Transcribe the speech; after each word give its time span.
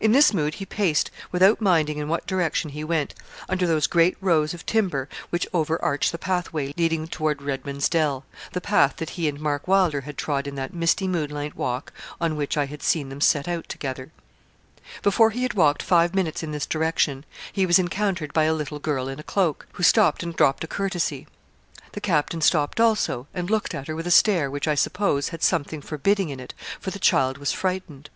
In 0.00 0.12
this 0.12 0.32
mood 0.32 0.54
he 0.54 0.64
paced, 0.64 1.10
without 1.30 1.60
minding 1.60 1.98
in 1.98 2.08
what 2.08 2.26
direction 2.26 2.70
he 2.70 2.82
went, 2.82 3.14
under 3.50 3.66
those 3.66 3.86
great 3.86 4.16
rows 4.18 4.54
of 4.54 4.64
timber 4.64 5.10
which 5.28 5.46
over 5.52 5.78
arch 5.84 6.10
the 6.10 6.16
pathway 6.16 6.72
leading 6.78 7.06
toward 7.06 7.42
Redman's 7.42 7.86
Dell 7.90 8.24
the 8.52 8.62
path 8.62 8.96
that 8.96 9.10
he 9.10 9.28
and 9.28 9.38
Mark 9.38 9.68
Wylder 9.68 10.00
had 10.00 10.16
trod 10.16 10.46
in 10.46 10.54
that 10.54 10.72
misty 10.72 11.06
moonlight 11.06 11.54
walk 11.54 11.92
on 12.18 12.34
which 12.34 12.56
I 12.56 12.64
had 12.64 12.82
seen 12.82 13.10
them 13.10 13.20
set 13.20 13.46
out 13.46 13.68
together. 13.68 14.10
Before 15.02 15.28
he 15.32 15.42
had 15.42 15.52
walked 15.52 15.82
five 15.82 16.14
minutes 16.14 16.42
in 16.42 16.50
this 16.52 16.64
direction, 16.64 17.26
he 17.52 17.66
was 17.66 17.78
encountered 17.78 18.32
by 18.32 18.44
a 18.44 18.54
little 18.54 18.78
girl 18.78 19.06
in 19.06 19.20
a 19.20 19.22
cloak, 19.22 19.66
who 19.74 19.82
stopped 19.82 20.22
and 20.22 20.34
dropped 20.34 20.64
a 20.64 20.66
courtesy. 20.66 21.26
The 21.92 22.00
captain 22.00 22.40
stopped 22.40 22.80
also, 22.80 23.26
and 23.34 23.50
looked 23.50 23.74
at 23.74 23.86
her 23.86 23.94
with 23.94 24.06
a 24.06 24.10
stare 24.10 24.50
which, 24.50 24.66
I 24.66 24.74
suppose, 24.76 25.28
had 25.28 25.42
something 25.42 25.82
forbidding 25.82 26.30
in 26.30 26.40
it, 26.40 26.54
for 26.80 26.90
the 26.90 26.98
child 26.98 27.36
was 27.36 27.52
frightened. 27.52 28.08